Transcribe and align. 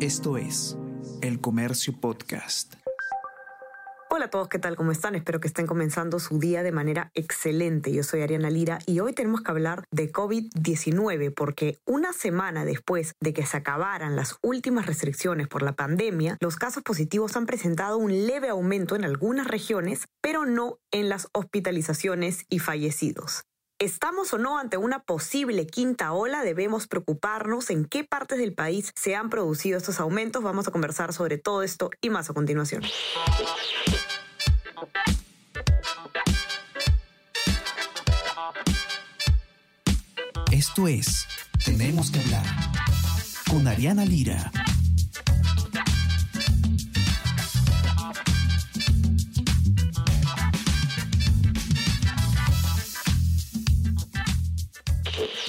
Esto 0.00 0.36
es 0.36 0.76
El 1.22 1.40
Comercio 1.40 1.98
Podcast. 1.98 2.74
Hola 4.10 4.26
a 4.26 4.30
todos, 4.30 4.48
¿qué 4.48 4.58
tal? 4.58 4.76
¿Cómo 4.76 4.92
están? 4.92 5.14
Espero 5.14 5.40
que 5.40 5.48
estén 5.48 5.66
comenzando 5.66 6.18
su 6.18 6.38
día 6.38 6.62
de 6.62 6.70
manera 6.70 7.10
excelente. 7.14 7.90
Yo 7.94 8.02
soy 8.02 8.20
Ariana 8.20 8.50
Lira 8.50 8.78
y 8.84 9.00
hoy 9.00 9.14
tenemos 9.14 9.40
que 9.40 9.50
hablar 9.50 9.84
de 9.90 10.12
COVID-19 10.12 11.32
porque 11.34 11.78
una 11.86 12.12
semana 12.12 12.66
después 12.66 13.14
de 13.22 13.32
que 13.32 13.46
se 13.46 13.56
acabaran 13.56 14.16
las 14.16 14.36
últimas 14.42 14.84
restricciones 14.84 15.48
por 15.48 15.62
la 15.62 15.72
pandemia, 15.72 16.36
los 16.40 16.56
casos 16.56 16.82
positivos 16.82 17.34
han 17.34 17.46
presentado 17.46 17.96
un 17.96 18.26
leve 18.26 18.50
aumento 18.50 18.96
en 18.96 19.04
algunas 19.06 19.46
regiones, 19.46 20.08
pero 20.20 20.44
no 20.44 20.78
en 20.90 21.08
las 21.08 21.28
hospitalizaciones 21.32 22.44
y 22.50 22.58
fallecidos. 22.58 23.44
¿Estamos 23.78 24.32
o 24.32 24.38
no 24.38 24.58
ante 24.58 24.78
una 24.78 25.00
posible 25.00 25.66
quinta 25.66 26.12
ola? 26.12 26.42
Debemos 26.42 26.86
preocuparnos 26.86 27.68
en 27.68 27.84
qué 27.84 28.04
partes 28.04 28.38
del 28.38 28.54
país 28.54 28.90
se 28.94 29.14
han 29.14 29.28
producido 29.28 29.76
estos 29.76 30.00
aumentos. 30.00 30.42
Vamos 30.42 30.66
a 30.66 30.70
conversar 30.70 31.12
sobre 31.12 31.36
todo 31.36 31.62
esto 31.62 31.90
y 32.00 32.08
más 32.08 32.30
a 32.30 32.32
continuación. 32.32 32.82
Esto 40.50 40.88
es 40.88 41.26
Tenemos 41.62 42.10
que 42.10 42.20
hablar 42.20 42.46
con 43.50 43.68
Ariana 43.68 44.06
Lira. 44.06 44.50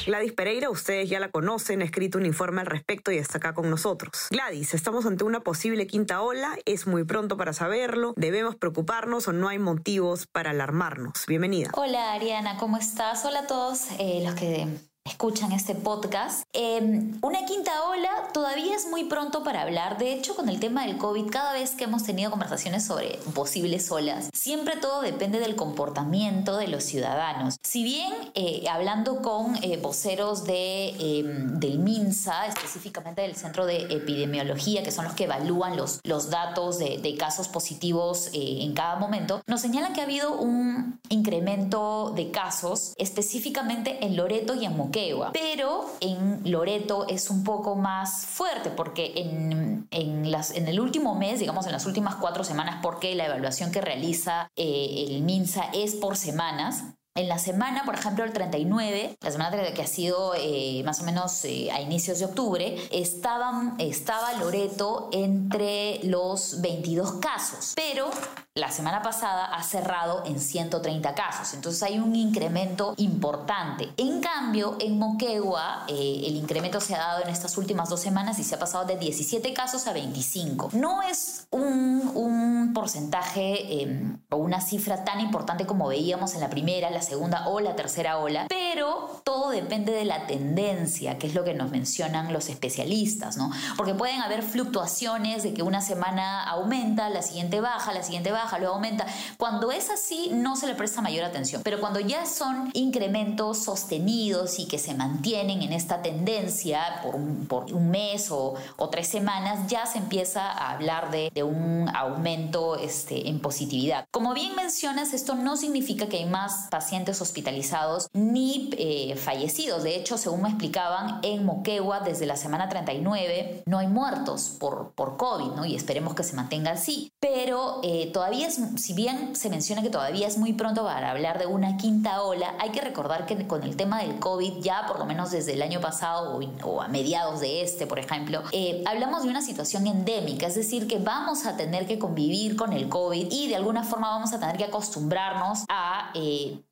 Gladys 0.08 0.32
Pereira, 0.32 0.70
ustedes 0.70 1.10
ya 1.10 1.20
la 1.20 1.32
conocen, 1.32 1.82
ha 1.82 1.84
escrito 1.84 2.18
un 2.18 2.26
informe 2.26 2.62
al 2.62 2.68
respecto 2.68 3.12
y 3.12 3.18
está 3.18 3.40
acá 3.40 3.54
con 3.54 3.70
nosotros. 3.70 4.28
Gladys, 4.32 4.74
estamos 4.74 5.06
ante 5.06 5.26
una 5.26 5.42
posible 5.42 5.86
quinta 5.86 6.22
ola, 6.22 6.58
es 6.64 6.88
muy 6.88 7.04
pronto 7.04 7.36
para 7.36 7.52
saberlo, 7.52 8.14
debemos 8.16 8.56
preocuparnos 8.56 9.28
o 9.28 9.34
no 9.34 9.50
hay 9.50 9.59
motivos 9.59 10.26
para 10.26 10.52
alarmarnos. 10.52 11.26
Bienvenida. 11.28 11.72
Hola 11.73 12.14
Ariana, 12.14 12.56
¿cómo 12.58 12.78
estás? 12.78 13.26
Hola 13.26 13.40
a 13.40 13.48
todos 13.48 13.81
eh, 14.00 14.22
los 14.23 14.34
que 14.36 14.68
escuchan 15.08 15.52
este 15.52 15.73
podcast. 15.73 16.44
Em, 16.53 17.17
una 17.22 17.45
quinta 17.45 17.83
ola 17.83 18.09
todavía 18.33 18.75
es 18.75 18.88
muy 18.88 19.05
pronto 19.05 19.44
para 19.44 19.61
hablar. 19.61 19.97
De 19.97 20.13
hecho, 20.13 20.36
con 20.36 20.50
el 20.50 20.59
tema 20.59 20.86
del 20.86 20.97
COVID, 20.97 21.30
cada 21.30 21.53
vez 21.53 21.72
que 21.72 21.86
hemos 21.86 22.03
tenido 22.03 22.30
conversaciones 22.30 22.86
sobre 22.86 23.19
posibles 23.33 23.89
olas, 23.91 24.30
siempre 24.33 24.75
todo 24.78 25.02
depende 25.02 25.39
del 25.39 25.55
comportamiento 25.55 26.58
de 26.58 26.67
los 26.67 26.83
ciudadanos. 26.83 27.55
Si 27.63 27.83
bien 27.83 28.13
eh, 28.35 28.66
hablando 28.69 29.22
con 29.22 29.55
eh, 29.63 29.78
voceros 29.78 30.44
de, 30.44 30.89
em, 31.00 31.59
del 31.59 31.80
MINSA, 31.80 32.47
específicamente 32.47 33.22
del 33.22 33.35
Centro 33.35 33.66
de 33.66 33.83
Epidemiología, 33.89 34.83
que 34.83 34.91
son 34.91 35.05
los 35.05 35.13
que 35.13 35.23
evalúan 35.23 35.78
los, 35.78 36.00
los 36.03 36.30
datos 36.30 36.80
de, 36.80 36.97
de 36.97 37.16
casos 37.16 37.47
positivos 37.47 38.28
eh, 38.33 38.59
en 38.61 38.73
cada 38.73 38.97
momento, 38.97 39.41
nos 39.47 39.61
señalan 39.61 39.94
que 39.94 40.02
ha 40.02 40.03
habido 40.03 40.38
un 40.38 41.00
incremento 41.09 42.11
de 42.16 42.31
casos 42.31 42.94
específicamente 42.97 44.05
en 44.05 44.17
Loreto 44.17 44.55
y 44.55 44.66
en 44.66 44.75
Moquegua 44.75 44.97
pero 45.34 45.86
en 46.00 46.42
Loreto 46.50 47.08
es 47.08 47.30
un 47.30 47.44
poco 47.44 47.76
más 47.76 48.26
fuerte 48.26 48.70
porque 48.70 49.14
en, 49.16 49.88
en, 49.92 50.31
las, 50.31 50.52
en 50.52 50.67
el 50.67 50.80
último 50.80 51.16
mes, 51.16 51.40
digamos 51.40 51.66
en 51.66 51.72
las 51.72 51.86
últimas 51.86 52.16
cuatro 52.16 52.44
semanas, 52.44 52.80
porque 52.81 53.16
la 53.16 53.25
evaluación 53.25 53.72
que 53.72 53.81
realiza 53.81 54.50
eh, 54.56 55.06
el 55.08 55.22
MINSA 55.22 55.70
es 55.73 55.95
por 55.95 56.18
semanas, 56.18 56.84
en 57.18 57.28
la 57.28 57.40
semana, 57.40 57.84
por 57.84 57.96
ejemplo, 57.96 58.23
el 58.23 58.32
39, 58.32 59.18
la 59.20 59.32
semana 59.32 59.73
que 59.73 59.82
ha 59.82 59.88
sido 59.88 60.34
eh, 60.36 60.84
más 60.86 61.02
o 61.02 61.04
menos 61.04 61.44
eh, 61.46 61.72
a 61.72 61.82
inicios 61.82 62.20
de 62.20 62.26
octubre, 62.26 62.78
estaban, 62.92 63.76
estaba 63.80 64.34
Loreto 64.34 65.09
entre 65.12 66.00
los 66.04 66.62
22 66.62 67.14
casos, 67.14 67.74
pero 67.76 68.12
la 68.54 68.72
semana 68.72 69.02
pasada 69.02 69.46
ha 69.46 69.64
cerrado 69.64 70.24
en 70.26 70.40
130 70.40 71.14
casos, 71.16 71.53
entonces 71.53 71.81
hay 71.84 72.00
un 72.00 72.16
incremento 72.16 72.94
importante. 72.97 73.90
En 73.97 74.20
cambio, 74.22 74.78
en 74.80 74.97
Moquegua, 75.00 75.86
eh, 75.88 76.24
el 76.25 76.36
incremento 76.36 76.80
se 76.80 76.96
ha 76.96 77.00
dado 77.00 77.24
en 77.24 77.30
estas 77.30 77.58
últimas 77.58 77.90
dos 77.90 78.00
semanas 78.00 78.40
y 78.40 78.44
se 78.44 78.56
ha 78.56 78.59
pasado 78.59 78.86
de 78.86 78.96
17 78.96 79.53
casos 79.53 79.88
a 79.88 79.94
25. 79.94 80.70
No 80.74 81.02
es 81.03 81.47
un, 81.52 82.72
porcentaje 82.74 83.81
em, 83.81 84.20
o 84.30 84.38
una 84.38 84.62
cifra 84.62 85.03
tan 85.03 85.20
importante 85.20 85.66
como 85.66 85.88
veíamos 85.88 86.36
en 86.36 86.41
la 86.41 86.50
primera, 86.50 86.90
la 86.90 87.02
segunda 87.07 87.47
o 87.47 87.59
la 87.59 87.75
tercera 87.75 88.19
ola, 88.19 88.45
pero 88.50 89.22
todo 89.23 89.50
depende 89.50 89.91
de 89.91 90.06
la 90.06 90.28
tendencia, 90.28 91.18
que 91.18 91.28
es 91.28 91.34
lo 91.34 91.44
que 91.44 91.53
nos 91.53 91.72
mencionan 91.72 92.34
los 92.34 92.50
especialistas, 92.50 93.38
¿no? 93.38 93.51
Porque 93.75 93.94
pueden 93.94 94.22
haber 94.22 94.44
fluctuaciones 94.44 95.44
de 95.44 95.53
que 95.53 95.63
una 95.63 95.81
semana 95.81 96.44
aumenta, 96.44 97.09
la 97.09 97.22
siguiente 97.22 97.62
baja, 97.62 97.94
la 97.94 98.03
siguiente 98.03 98.31
baja, 98.31 98.59
luego 98.59 98.75
aumenta. 98.75 99.06
Cuando 99.38 99.72
es 99.72 99.90
así, 99.90 100.29
no 100.34 100.56
se 100.56 100.67
le 100.67 100.75
presta 100.75 101.01
mayor 101.01 101.25
atención, 101.25 101.62
pero 101.63 101.79
cuando 101.79 102.00
ya 102.00 102.25
son 102.25 102.69
incrementos 102.73 103.59
sostenidos 103.63 104.59
y 104.59 104.67
que 104.67 104.79
se 104.79 104.94
mantienen 104.94 105.62
en 105.62 105.73
esta 105.73 106.01
tendencia 106.01 107.01
por 107.03 107.16
un, 107.16 107.47
por 107.47 107.73
un 107.73 107.90
mes 107.90 108.31
o, 108.31 108.56
o, 108.78 108.90
tres 108.90 109.07
semanas, 109.07 109.67
ya 109.67 109.85
se 109.85 109.97
empieza 109.97 110.51
a 110.51 110.72
hablar 110.72 111.12
de, 111.12 111.31
de 111.34 111.44
un 111.44 111.90
aumento 111.94 112.75
este, 112.75 113.29
en 113.29 113.40
positividad. 113.40 114.06
Como 114.12 114.34
bien 114.34 114.56
mencionas, 114.56 115.13
esto 115.13 115.35
no 115.35 115.57
significa 115.57 116.07
que 116.07 116.17
hay 116.17 116.25
más 116.25 116.67
pacientes 116.69 116.97
hospitalizados 117.06 118.09
ni 118.13 118.69
eh, 118.78 119.16
fallecidos. 119.16 119.84
De 119.84 119.96
hecho, 119.96 120.18
según 120.18 120.41
me 120.41 120.50
explicaban, 120.50 121.19
en 121.24 121.46
Moquegua 121.46 122.00
desde 122.00 122.25
la 122.25 122.35
semana 122.35 122.69
39 122.69 123.63
no 123.66 123.80
hay 123.80 123.88
muertos 123.88 124.56
por, 124.59 124.91
por 124.94 125.18
COVID, 125.18 125.52
¿no? 125.56 125.66
Y 125.66 125.75
esperemos 125.75 126.16
que 126.16 126.24
se 126.24 126.35
mantenga 126.35 126.72
así. 126.72 127.12
Pero 127.19 127.80
eh, 127.84 128.09
todavía, 128.13 128.47
es, 128.47 128.59
si 128.78 128.94
bien 128.94 129.35
se 129.35 129.50
menciona 129.50 129.81
que 129.81 129.90
todavía 129.90 130.28
es 130.28 130.38
muy 130.38 130.53
pronto 130.53 130.84
para 130.84 131.12
hablar 131.12 131.40
de 131.40 131.46
una 131.46 131.78
quinta 131.78 132.22
ola, 132.24 132.56
hay 132.59 132.72
que 132.72 132.81
recordar 132.81 133.25
que 133.25 133.47
con 133.47 133.64
el 133.64 133.75
tema 133.75 134.02
del 134.02 134.19
COVID, 134.19 134.62
ya 134.62 134.85
por 134.88 135.00
lo 135.00 135.06
menos 135.06 135.31
desde 135.31 135.53
el 135.53 135.62
año 135.62 135.81
pasado 135.81 136.40
o, 136.64 136.81
a 136.81 136.88
mediados 136.88 137.40
de 137.40 137.62
este, 137.62 137.88
por 137.88 138.00
ejemplo, 138.00 138.44
eh, 138.52 138.84
hablamos 138.85 139.24
de 139.24 139.29
una 139.29 139.41
situación 139.41 139.88
endémica, 139.88 140.47
es 140.47 140.56
decir, 140.56 140.88
que 140.88 141.00
vamos 141.00 141.46
a 141.46 141.58
tener 141.58 141.88
que 141.88 142.00
convivir 142.00 142.56
con 142.56 142.74
el 142.74 142.90
COVID 142.90 143.28
y 143.31 143.47
de 143.47 143.56
alguna 143.56 143.84
forma 143.84 144.09
vamos 144.09 144.34
a 144.34 144.40
tener 144.40 144.58
que 144.58 144.66
acostumbrarnos 144.66 145.66
a 145.69 146.12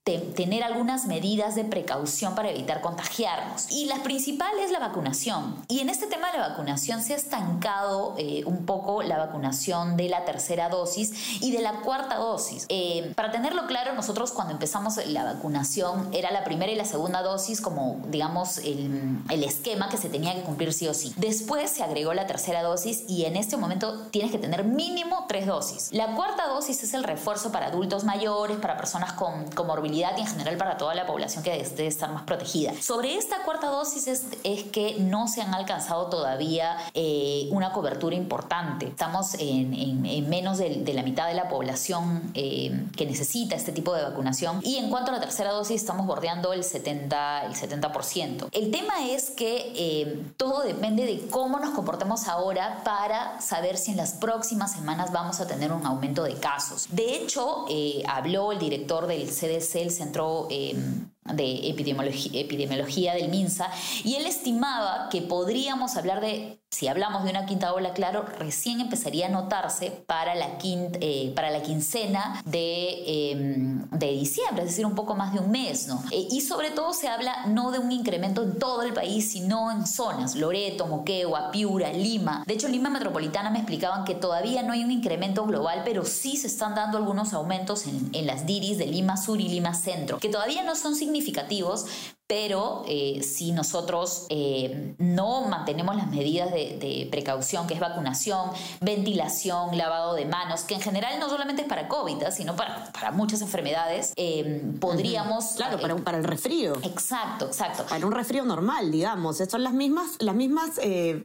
tener 0.05 0.63
algunas 0.63 1.07
medidas 1.07 1.55
de 1.55 1.63
precaución 1.63 2.35
para 2.35 2.51
evitar 2.51 2.79
contagiarnos. 2.79 3.71
Y 3.71 3.85
la 3.85 4.03
principal 4.03 4.51
es 4.59 4.69
la 4.69 4.77
vacunación. 4.77 5.55
Y 5.67 5.79
en 5.79 5.89
este 5.89 6.05
tema 6.05 6.31
de 6.31 6.37
la 6.37 6.49
vacunación 6.49 7.01
se 7.01 7.13
ha 7.13 7.15
estancado 7.15 8.13
eh, 8.19 8.43
un 8.45 8.67
poco 8.67 9.01
la 9.01 9.17
vacunación 9.17 9.97
de 9.97 10.07
la 10.09 10.23
tercera 10.23 10.69
dosis 10.69 11.41
y 11.41 11.51
de 11.51 11.63
la 11.63 11.81
cuarta 11.81 12.17
dosis. 12.17 12.67
Eh, 12.69 13.13
para 13.15 13.31
tenerlo 13.31 13.65
claro, 13.65 13.95
nosotros 13.95 14.31
cuando 14.31 14.53
empezamos 14.53 15.03
la 15.07 15.23
vacunación 15.23 16.09
era 16.13 16.29
la 16.29 16.43
primera 16.43 16.71
y 16.71 16.75
la 16.75 16.85
segunda 16.85 17.23
dosis 17.23 17.59
como, 17.59 17.99
digamos, 18.09 18.59
el, 18.59 19.23
el 19.31 19.43
esquema 19.43 19.89
que 19.89 19.97
se 19.97 20.09
tenía 20.09 20.35
que 20.35 20.43
cumplir 20.43 20.71
sí 20.71 20.87
o 20.87 20.93
sí. 20.93 21.13
Después 21.17 21.71
se 21.71 21.81
agregó 21.81 22.13
la 22.13 22.27
tercera 22.27 22.61
dosis 22.61 23.05
y 23.07 23.25
en 23.25 23.35
este 23.35 23.57
momento 23.57 24.01
tienes 24.11 24.31
que 24.31 24.37
tener 24.37 24.65
mínimo 24.65 25.25
tres 25.27 25.47
dosis. 25.47 25.89
La 25.93 26.13
cuarta 26.15 26.45
dosis 26.45 26.83
es 26.83 26.93
el 26.93 27.03
refuerzo 27.03 27.51
para 27.51 27.67
adultos 27.67 28.03
mayores, 28.03 28.59
para 28.59 28.77
personas 28.77 29.13
con 29.13 29.49
y 29.95 30.03
en 30.03 30.27
general 30.27 30.57
para 30.57 30.77
toda 30.77 30.93
la 30.93 31.05
población 31.07 31.43
que 31.43 31.51
debe 31.51 31.87
estar 31.87 32.11
más 32.11 32.23
protegida. 32.23 32.73
Sobre 32.81 33.15
esta 33.15 33.43
cuarta 33.43 33.67
dosis 33.67 34.07
es, 34.07 34.25
que 34.71 34.97
no 34.99 35.27
se 35.27 35.41
han 35.41 35.53
alcanzado 35.53 36.07
todavía 36.07 36.77
eh, 36.93 37.47
una 37.51 37.71
cobertura 37.71 38.15
importante. 38.15 38.87
Estamos 38.87 39.35
en, 39.35 39.73
en, 39.73 40.29
menos 40.29 40.57
de, 40.57 40.77
de, 40.77 40.93
la 40.93 41.03
mitad 41.03 41.27
de 41.27 41.33
la 41.33 41.47
población 41.47 42.31
eh, 42.33 42.87
que 42.97 43.05
necesita 43.05 43.55
este 43.55 43.71
tipo 43.71 43.93
de 43.93 44.03
vacunación 44.03 44.59
y 44.63 44.77
en 44.77 44.89
cuanto 44.89 45.11
a 45.11 45.15
la 45.15 45.19
tercera 45.21 45.51
dosis 45.51 45.81
estamos 45.81 46.05
bordeando 46.05 46.51
el 46.51 46.63
70%. 46.63 47.45
El, 47.45 47.53
70%. 47.53 48.47
el 48.51 48.71
tema 48.71 49.07
es 49.09 49.29
que 49.29 49.71
eh, 49.75 50.25
todo 50.37 50.63
depende 50.63 51.05
de 51.05 51.27
cómo 51.27 51.59
nos 51.59 51.71
comportemos 51.71 52.27
ahora 52.27 52.81
para 52.83 53.39
saber 53.39 53.77
si 53.77 53.91
en 53.91 53.97
las 53.97 54.13
próximas 54.13 54.73
semanas 54.73 55.11
vamos 55.11 55.39
a 55.39 55.47
tener 55.47 55.71
un 55.71 55.85
aumento 55.85 56.23
de 56.23 56.33
casos. 56.35 56.87
De 56.91 57.15
hecho, 57.15 57.65
habló 58.07 58.51
el 58.51 58.59
director 58.59 59.07
del 59.07 59.29
CDC 59.29 59.84
el 59.85 59.91
Centro 59.91 60.47
em, 60.49 61.09
de 61.33 61.69
epidemiología, 61.69 62.41
epidemiología 62.41 63.13
del 63.13 63.29
MINSA, 63.29 63.71
y 64.03 64.15
él 64.15 64.25
estimaba 64.25 65.09
que 65.09 65.21
podríamos 65.21 65.95
hablar 65.97 66.21
de 66.21 66.61
si 66.75 66.89
hablamos 66.89 67.23
de 67.23 67.29
una 67.29 67.45
quinta 67.45 67.73
ola, 67.73 67.93
claro, 67.93 68.25
recién 68.37 68.81
empezaría 68.81 69.27
a 69.27 69.29
notarse 69.29 69.91
para 69.91 70.35
la, 70.35 70.57
eh, 70.61 71.31
para 71.33 71.49
la 71.49 71.61
quincena 71.61 72.41
de, 72.43 73.31
em, 73.31 73.89
de, 73.91 74.11
diciembre, 74.11 74.63
es 74.63 74.71
decir, 74.71 74.85
un 74.85 74.93
poco 74.93 75.15
más 75.15 75.31
de 75.33 75.39
un 75.39 75.51
mes, 75.51 75.87
¿no? 75.87 76.03
Eh, 76.11 76.27
y 76.29 76.41
sobre 76.41 76.71
todo 76.71 76.91
se 76.91 77.07
habla 77.07 77.45
no 77.45 77.71
de 77.71 77.79
un 77.79 77.93
incremento 77.93 78.43
en 78.43 78.59
todo 78.59 78.81
el 78.81 78.91
país, 78.91 79.31
sino 79.31 79.71
en 79.71 79.87
zonas, 79.87 80.35
Loreto, 80.35 80.85
Moquegua, 80.85 81.49
Piura, 81.49 81.93
Lima. 81.93 82.43
De 82.45 82.55
hecho, 82.55 82.67
Lima 82.67 82.89
Metropolitana 82.89 83.49
me 83.49 83.59
explicaban 83.59 84.03
que 84.03 84.13
todavía 84.13 84.61
no 84.61 84.73
hay 84.73 84.83
un 84.83 84.91
incremento 84.91 85.45
global, 85.45 85.83
pero 85.85 86.03
sí 86.03 86.35
se 86.35 86.47
están 86.47 86.75
dando 86.75 86.97
algunos 86.97 87.33
aumentos 87.33 87.87
en, 87.87 88.09
en 88.11 88.27
las 88.27 88.45
DIRIs 88.45 88.77
de 88.77 88.87
Lima 88.87 89.15
Sur 89.15 89.39
y 89.39 89.47
Lima 89.47 89.73
Centro, 89.75 90.17
que 90.17 90.27
todavía 90.27 90.61
no 90.63 90.75
son 90.75 90.95
significativos, 90.95 91.85
pero 92.27 92.83
eh, 92.87 93.21
si 93.23 93.51
nosotros 93.51 94.25
eh, 94.29 94.95
no 94.97 95.47
mantenemos 95.47 95.95
las 95.95 96.09
medidas 96.09 96.51
de, 96.51 97.07
precaución, 97.11 97.67
que 97.67 97.75
es 97.75 97.79
vacunación, 97.79 98.49
ventilación, 98.81 99.77
lavado 99.77 100.15
de 100.15 100.25
manos, 100.25 100.61
que 100.61 100.73
en 100.75 100.81
general 100.81 101.19
no 101.19 101.29
solamente 101.29 101.61
es 101.61 101.67
para 101.67 101.87
COVID, 101.87 102.23
¿ah? 102.23 102.31
sino 102.31 102.55
para, 102.55 102.91
para, 102.91 103.11
muchas 103.11 103.41
enfermedades, 103.41 104.13
eh, 104.15 104.63
podríamos... 104.79 105.53
Claro, 105.55 105.79
para, 105.79 105.95
para 105.97 106.17
el 106.17 106.23
resfrío. 106.23 106.73
Exacto, 106.83 107.45
exacto. 107.45 107.85
Para 107.87 108.05
un 108.05 108.11
resfrío 108.11 108.43
normal, 108.43 108.91
digamos. 108.91 109.37
Son 109.37 109.63
las 109.63 109.73
mismas, 109.73 110.15
las 110.19 110.35
mismas 110.35 110.79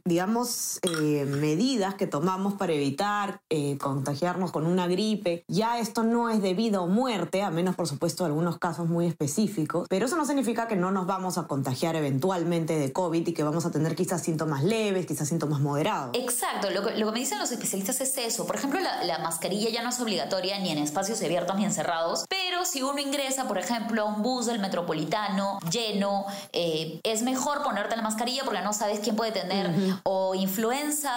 digamos, 0.05 0.79
medidas 0.83 1.95
que 1.95 2.07
tomamos 2.07 2.53
para 2.53 2.73
evitar 2.73 3.41
contagiarnos 3.79 4.51
con 4.51 4.67
una 4.67 4.87
gripe. 4.87 5.43
Ya 5.47 5.79
esto 5.79 6.03
no 6.03 6.29
es 6.29 6.41
debido 6.41 6.83
a 6.83 6.87
muerte, 6.87 7.41
a 7.41 7.49
menos 7.49 7.75
por 7.75 7.87
supuesto 7.87 8.25
algunos 8.25 8.59
casos 8.59 8.87
muy 8.87 9.07
específicos, 9.07 9.87
pero 9.89 10.05
eso 10.05 10.15
no 10.15 10.25
significa 10.25 10.67
que 10.67 10.75
no 10.75 10.90
nos 10.91 11.07
vamos 11.07 11.37
a 11.37 11.47
contagiar 11.47 11.95
eventualmente 11.95 12.77
de 12.77 12.91
COVID 12.93 13.27
y 13.27 13.33
que 13.33 13.43
vamos 13.43 13.65
a 13.65 13.71
tener 13.71 13.95
quizás 13.95 14.21
síntomas 14.21 14.63
leves, 14.63 15.05
quizás 15.05 15.27
síntomas 15.27 15.59
moderados. 15.59 16.11
Exacto, 16.17 16.69
lo 16.69 16.83
que, 16.85 17.03
me 17.05 17.19
dicen 17.19 17.39
los 17.39 17.51
especialistas 17.51 18.01
es 18.01 18.17
eso. 18.17 18.45
Por 18.45 18.55
ejemplo, 18.55 18.79
la, 18.79 19.19
mascarilla 19.19 19.69
ya 19.69 19.83
no 19.83 19.89
es 19.89 19.99
obligatoria 19.99 20.59
ni 20.59 20.71
en 20.71 20.77
espacios 20.77 21.21
abiertos 21.21 21.55
ni 21.57 21.65
encerrados, 21.65 22.25
pero 22.29 22.65
si 22.65 22.81
uno 22.81 22.99
ingresa, 22.99 23.47
por 23.47 23.57
ejemplo, 23.57 24.01
a 24.01 24.05
un 24.05 24.21
bus 24.21 24.47
del 24.47 24.59
metropolitano 24.59 25.59
lleno, 25.69 26.25
eh, 26.53 26.99
es 27.03 27.21
mejor 27.21 27.63
ponerte 27.63 27.95
la 27.95 28.01
mascarilla 28.01 28.43
porque 28.43 28.61
no 28.61 28.73
sabes 28.73 28.99
quién 28.99 29.15
puede 29.15 29.31
tener 29.31 29.71
o 30.03 30.35
influenza 30.35 31.11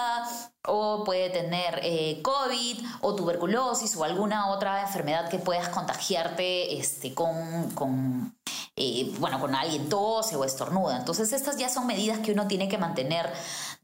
o 0.67 1.03
puede 1.03 1.29
tener 1.29 1.79
eh, 1.83 2.21
COVID 2.21 2.85
o 3.01 3.15
tuberculosis 3.15 3.95
o 3.95 4.03
alguna 4.03 4.49
otra 4.49 4.81
enfermedad 4.81 5.29
que 5.29 5.39
puedas 5.39 5.69
contagiarte 5.69 6.77
este, 6.77 7.13
con, 7.13 7.71
con 7.71 8.34
bueno, 9.19 9.39
con 9.39 9.55
alguien 9.55 9.87
tose 9.87 10.35
o 10.35 10.43
estornuda. 10.43 10.97
Entonces 10.97 11.31
estas 11.31 11.57
ya 11.57 11.69
son 11.69 11.87
medidas 11.87 12.19
que 12.19 12.33
uno 12.33 12.45
tiene 12.45 12.67
que 12.67 12.77
mantener, 12.77 13.31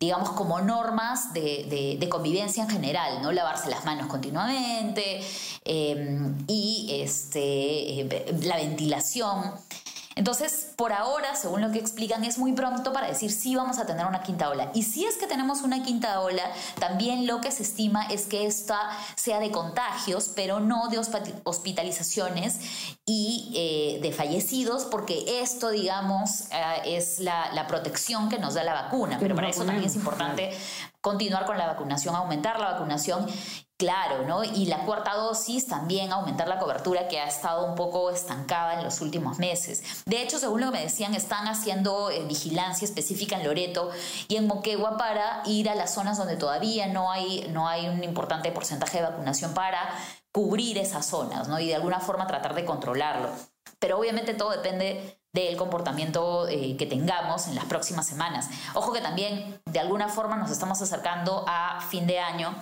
digamos, 0.01 0.31
como 0.31 0.59
normas 0.59 1.33
de, 1.33 2.07
convivencia 2.11 2.63
en 2.63 2.69
general, 2.69 3.21
¿no? 3.21 3.31
Lavarse 3.31 3.69
las 3.69 3.85
manos 3.85 4.07
continuamente 4.07 5.21
eh, 5.63 6.33
y 6.47 6.89
este, 7.01 8.25
la 8.43 8.57
ventilación. 8.57 9.53
Entonces, 10.16 10.74
por 10.75 10.94
ahora, 10.94 11.36
según 11.36 11.62
lo 11.62 11.72
que 11.72 11.80
explican, 11.80 12.24
es 12.24 12.38
muy 12.38 12.54
pronto 12.54 12.94
para 12.94 13.08
decir 13.08 13.31
si 13.31 13.56
vamos 13.56 13.80
a 13.80 13.86
tener 13.86 14.06
una 14.06 14.22
quinta 14.24 14.50
ola. 14.50 14.72
Y 14.74 14.84
si 14.84 15.06
es 15.06 15.18
que 15.18 15.28
tenemos 15.28 15.62
una 15.62 15.84
quinta 15.84 16.19
ola, 16.22 16.44
también 16.80 17.28
lo 17.28 17.42
que 17.42 17.52
se 17.52 17.63
estima 17.63 18.06
es 18.08 18.25
que 18.25 18.46
esta 18.46 18.92
sea 19.16 19.40
de 19.40 19.52
contagios, 19.52 20.31
pero 20.36 20.60
no 20.60 20.90
de 20.90 21.00
hospitalizaciones 21.44 22.60
y 23.06 23.52
eh, 23.56 24.00
de 24.02 24.12
fallecidos, 24.12 24.86
porque 24.86 25.42
esto, 25.42 25.69
digamos, 25.69 26.52
eh, 26.52 26.98
es 26.98 27.19
la, 27.19 27.52
la, 27.54 27.68
protección 27.68 28.30
que 28.30 28.38
nos 28.38 28.56
da 28.56 28.63
la 28.63 28.74
vacuna. 28.74 29.18
Pero 29.19 29.36
para 29.36 29.50
eso 29.50 29.63
también 29.63 29.86
es 29.86 29.96
importante 29.96 30.52
continuar 31.00 31.46
con 31.46 31.58
la 31.58 31.68
vacunación, 31.68 32.16
aumentar 32.16 32.60
la 32.60 32.74
vacunación 32.74 33.28
Claro, 33.81 34.28
¿no? 34.28 34.44
Y 34.44 34.68
la 34.68 34.86
cuarta 34.86 35.16
dosis 35.16 35.66
también 35.66 36.13
aumentar 36.13 36.48
la 36.48 36.60
cobertura 36.60 37.07
que 37.07 37.19
ha 37.19 37.25
estado 37.25 37.66
un 37.66 37.74
poco 37.74 38.12
estancada 38.12 38.75
en 38.75 38.83
los 38.83 39.01
últimos 39.01 39.39
meses. 39.39 40.04
De 40.06 40.22
hecho, 40.22 40.38
según 40.38 40.62
lo 40.62 40.68
que 40.68 40.78
me 40.78 40.83
decían, 40.83 41.16
están 41.16 41.48
haciendo 41.48 42.12
eh, 42.12 42.24
vigilancia 42.25 42.86
específica 42.86 43.38
en 43.38 43.44
Loreto 43.44 43.89
y 44.28 44.36
en 44.36 44.45
Moquegua 44.45 44.98
para 45.00 45.42
ir 45.48 45.68
a 45.68 45.74
las 45.74 45.95
zonas 45.95 46.19
donde 46.19 46.38
todavía 46.38 46.86
no 46.89 47.12
hay, 47.12 47.50
no 47.50 47.68
hay 47.68 47.89
un 47.89 48.04
importante 48.04 48.51
porcentaje 48.51 49.00
de 49.00 49.06
vacunación 49.06 49.56
para 49.56 49.89
cubrir 50.31 50.77
esas 50.77 51.07
zonas, 51.07 51.48
¿no? 51.48 51.60
Y 51.60 51.68
de 51.68 51.74
alguna 51.74 52.00
forma 52.00 52.27
tratar 52.27 52.54
de 52.54 52.66
controlarlo. 52.66 53.30
Pero 53.80 53.98
obviamente 53.98 54.36
todo 54.36 54.51
depende 54.51 55.19
del 55.34 55.57
comportamiento 55.57 56.48
eh, 56.48 56.77
que 56.77 56.86
tengamos 56.86 57.48
en 57.48 57.56
las 57.56 57.66
próximas 57.66 58.06
semanas. 58.06 58.48
Ojo 58.75 58.94
que 58.94 59.01
también 59.01 59.60
de 59.66 59.80
alguna 59.80 60.07
forma 60.07 60.36
nos 60.36 60.51
estamos 60.51 60.80
acercando 60.84 61.45
a 61.48 61.81
fin 61.89 62.06
de 62.06 62.19
año 62.19 62.54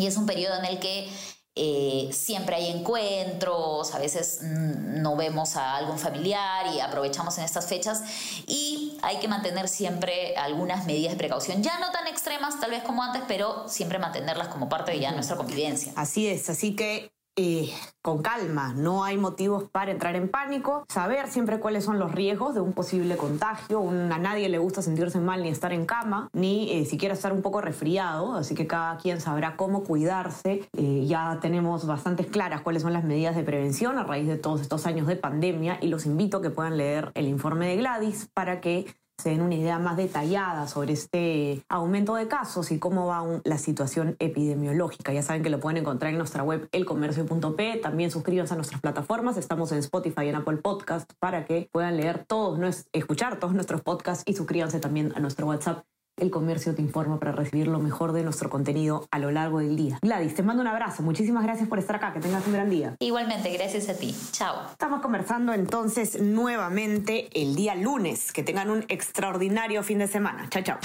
y 0.00 0.06
es 0.06 0.16
un 0.16 0.26
periodo 0.26 0.58
en 0.58 0.64
el 0.64 0.78
que 0.78 1.08
eh, 1.56 2.08
siempre 2.12 2.56
hay 2.56 2.70
encuentros, 2.70 3.92
a 3.92 3.98
veces 3.98 4.38
mm, 4.40 5.02
no 5.02 5.16
vemos 5.16 5.56
a 5.56 5.76
algún 5.76 5.98
familiar 5.98 6.72
y 6.72 6.80
aprovechamos 6.80 7.36
en 7.38 7.44
estas 7.44 7.66
fechas 7.66 8.02
y 8.46 8.96
hay 9.02 9.18
que 9.18 9.26
mantener 9.26 9.68
siempre 9.68 10.36
algunas 10.36 10.86
medidas 10.86 11.12
de 11.12 11.18
precaución, 11.18 11.62
ya 11.62 11.78
no 11.80 11.90
tan 11.90 12.06
extremas 12.06 12.60
tal 12.60 12.70
vez 12.70 12.82
como 12.84 13.02
antes, 13.02 13.22
pero 13.26 13.68
siempre 13.68 13.98
mantenerlas 13.98 14.48
como 14.48 14.68
parte 14.68 14.92
de 14.92 15.00
ya 15.00 15.12
nuestra 15.12 15.36
convivencia. 15.36 15.92
Así 15.96 16.28
es, 16.28 16.48
así 16.48 16.76
que 16.76 17.12
eh, 17.42 17.70
con 18.02 18.20
calma, 18.20 18.74
no 18.74 19.02
hay 19.02 19.16
motivos 19.16 19.64
para 19.64 19.90
entrar 19.90 20.14
en 20.14 20.28
pánico, 20.28 20.84
saber 20.90 21.28
siempre 21.28 21.58
cuáles 21.58 21.84
son 21.84 21.98
los 21.98 22.12
riesgos 22.12 22.54
de 22.54 22.60
un 22.60 22.74
posible 22.74 23.16
contagio, 23.16 23.88
a 23.88 24.18
nadie 24.18 24.50
le 24.50 24.58
gusta 24.58 24.82
sentirse 24.82 25.20
mal 25.20 25.42
ni 25.42 25.48
estar 25.48 25.72
en 25.72 25.86
cama, 25.86 26.28
ni 26.34 26.70
eh, 26.70 26.84
siquiera 26.84 27.14
estar 27.14 27.32
un 27.32 27.40
poco 27.40 27.62
resfriado, 27.62 28.34
así 28.34 28.54
que 28.54 28.66
cada 28.66 28.98
quien 28.98 29.22
sabrá 29.22 29.56
cómo 29.56 29.84
cuidarse. 29.84 30.68
Eh, 30.76 31.06
ya 31.06 31.38
tenemos 31.40 31.86
bastante 31.86 32.26
claras 32.26 32.60
cuáles 32.60 32.82
son 32.82 32.92
las 32.92 33.04
medidas 33.04 33.34
de 33.34 33.42
prevención 33.42 33.96
a 33.96 34.02
raíz 34.02 34.26
de 34.26 34.36
todos 34.36 34.60
estos 34.60 34.84
años 34.84 35.06
de 35.06 35.16
pandemia 35.16 35.78
y 35.80 35.88
los 35.88 36.04
invito 36.04 36.38
a 36.38 36.42
que 36.42 36.50
puedan 36.50 36.76
leer 36.76 37.10
el 37.14 37.26
informe 37.26 37.68
de 37.68 37.76
Gladys 37.76 38.28
para 38.34 38.60
que 38.60 38.86
se 39.20 39.30
den 39.30 39.42
una 39.42 39.54
idea 39.54 39.78
más 39.78 39.96
detallada 39.96 40.66
sobre 40.66 40.94
este 40.94 41.62
aumento 41.68 42.14
de 42.14 42.26
casos 42.26 42.70
y 42.72 42.78
cómo 42.78 43.06
va 43.06 43.24
la 43.44 43.58
situación 43.58 44.16
epidemiológica. 44.18 45.12
Ya 45.12 45.22
saben 45.22 45.42
que 45.42 45.50
lo 45.50 45.60
pueden 45.60 45.78
encontrar 45.78 46.10
en 46.12 46.18
nuestra 46.18 46.42
web 46.42 46.68
elcomercio.p. 46.72 47.80
También 47.82 48.10
suscríbanse 48.10 48.54
a 48.54 48.56
nuestras 48.56 48.80
plataformas. 48.80 49.36
Estamos 49.36 49.72
en 49.72 49.78
Spotify 49.78 50.22
y 50.24 50.28
en 50.28 50.36
Apple 50.36 50.56
Podcast 50.58 51.10
para 51.18 51.44
que 51.44 51.68
puedan 51.70 51.96
leer 51.96 52.24
todos, 52.26 52.86
escuchar 52.92 53.38
todos 53.38 53.54
nuestros 53.54 53.82
podcasts 53.82 54.24
y 54.26 54.34
suscríbanse 54.34 54.80
también 54.80 55.12
a 55.14 55.20
nuestro 55.20 55.46
WhatsApp 55.46 55.84
el 56.20 56.30
Comercio 56.30 56.74
te 56.74 56.82
informa 56.82 57.18
para 57.18 57.32
recibir 57.32 57.66
lo 57.66 57.78
mejor 57.78 58.12
de 58.12 58.22
nuestro 58.22 58.50
contenido 58.50 59.08
a 59.10 59.18
lo 59.18 59.30
largo 59.30 59.60
del 59.60 59.76
día. 59.76 59.98
Gladys, 60.02 60.34
te 60.34 60.42
mando 60.42 60.60
un 60.60 60.68
abrazo. 60.68 61.02
Muchísimas 61.02 61.42
gracias 61.42 61.68
por 61.68 61.78
estar 61.78 61.96
acá. 61.96 62.12
Que 62.12 62.20
tengas 62.20 62.46
un 62.46 62.52
gran 62.52 62.70
día. 62.70 62.94
Igualmente, 63.00 63.50
gracias 63.52 63.88
a 63.88 63.94
ti. 63.94 64.14
Chao. 64.32 64.70
Estamos 64.70 65.00
conversando 65.00 65.52
entonces 65.52 66.20
nuevamente 66.20 67.28
el 67.40 67.54
día 67.54 67.74
lunes. 67.74 68.32
Que 68.32 68.42
tengan 68.42 68.70
un 68.70 68.84
extraordinario 68.88 69.82
fin 69.82 69.98
de 69.98 70.08
semana. 70.08 70.48
Chao, 70.50 70.62
chao. 70.62 70.78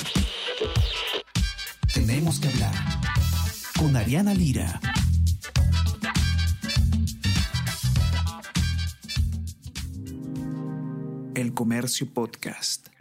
Tenemos 1.93 2.39
que 2.39 2.47
hablar 2.49 2.73
con 3.77 3.95
Ariana 3.95 4.33
Lira. 4.33 4.79
El 11.35 11.53
Comercio 11.53 12.07
Podcast. 12.13 12.94